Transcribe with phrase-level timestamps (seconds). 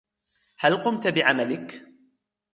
[0.59, 1.81] هل قمت بعملك؟